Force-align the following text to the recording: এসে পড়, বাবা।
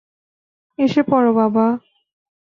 এসে 0.79 1.01
পড়, 1.03 1.27
বাবা। 1.33 1.65